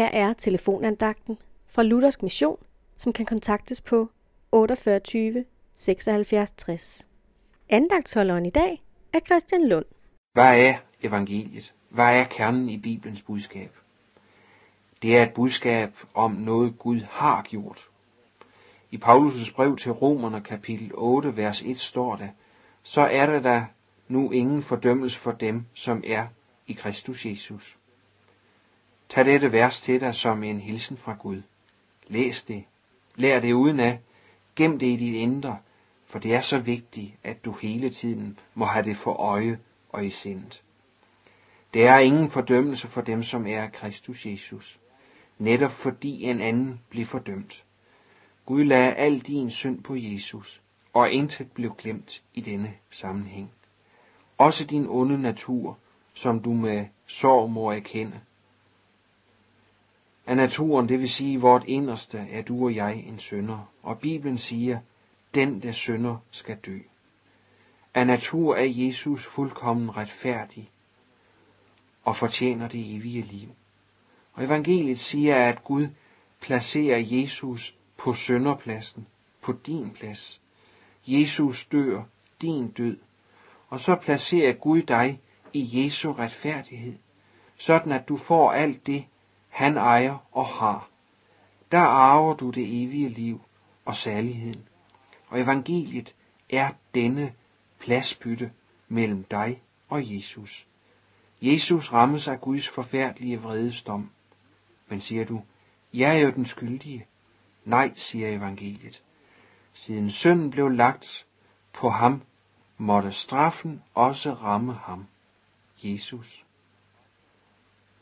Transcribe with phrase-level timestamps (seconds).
[0.00, 1.38] Her er telefonandagten
[1.68, 2.56] fra Luthersk Mission,
[2.96, 4.10] som kan kontaktes på
[4.52, 5.44] 48
[5.76, 7.08] 76 60.
[7.68, 8.82] Andagtsholderen i dag
[9.12, 9.84] er Christian Lund.
[10.32, 11.74] Hvad er evangeliet?
[11.88, 13.70] Hvad er kernen i Bibelens budskab?
[15.02, 17.88] Det er et budskab om noget Gud har gjort.
[18.90, 22.28] I Paulus' brev til Romerne kapitel 8, vers 1 står der,
[22.82, 23.66] så er der da
[24.08, 26.26] nu ingen fordømmelse for dem, som er
[26.66, 27.76] i Kristus Jesus.
[29.10, 31.42] Tag dette vers til dig som en hilsen fra Gud.
[32.08, 32.64] Læs det.
[33.16, 33.96] Lær det udenad.
[34.56, 35.58] Gem det i dit indre,
[36.06, 40.06] for det er så vigtigt, at du hele tiden må have det for øje og
[40.06, 40.62] i sindet.
[41.74, 44.78] Der er ingen fordømmelse for dem, som er Kristus Jesus,
[45.38, 47.64] netop fordi en anden bliver fordømt.
[48.46, 50.60] Gud lagde al din synd på Jesus,
[50.92, 53.50] og intet blev glemt i denne sammenhæng.
[54.38, 55.78] Også din onde natur,
[56.14, 58.20] som du med sorg må erkende.
[60.26, 64.38] Af naturen, det vil sige vort inderste, er du og jeg en sønder, og Bibelen
[64.38, 64.78] siger,
[65.34, 66.78] den der synder skal dø.
[67.94, 70.70] Af natur er Jesus fuldkommen retfærdig
[72.04, 73.48] og fortjener det evige liv.
[74.32, 75.88] Og evangeliet siger, at Gud
[76.40, 79.06] placerer Jesus på sønderpladsen,
[79.40, 80.40] på din plads.
[81.06, 82.02] Jesus dør
[82.42, 82.96] din død,
[83.68, 85.20] og så placerer Gud dig
[85.52, 86.94] i Jesu retfærdighed,
[87.56, 89.04] sådan at du får alt det,
[89.60, 90.88] han ejer og har.
[91.72, 93.40] Der arver du det evige liv
[93.84, 94.68] og særligheden.
[95.28, 96.14] Og evangeliet
[96.50, 97.32] er denne
[97.78, 98.52] pladsbytte
[98.88, 100.66] mellem dig og Jesus.
[101.42, 104.10] Jesus rammes af Guds forfærdelige vredesdom.
[104.88, 105.42] Men siger du,
[105.94, 107.06] jeg er jo den skyldige.
[107.64, 109.02] Nej, siger evangeliet.
[109.72, 111.26] Siden synden blev lagt
[111.72, 112.22] på ham,
[112.78, 115.06] måtte straffen også ramme ham,
[115.82, 116.44] Jesus.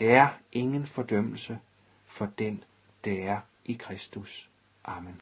[0.00, 1.58] Der er ingen fordømmelse
[2.06, 2.64] for den,
[3.04, 4.50] der er i Kristus.
[4.84, 5.20] Amen.